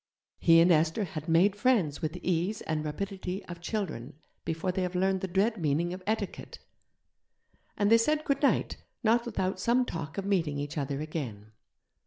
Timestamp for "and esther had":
0.61-1.27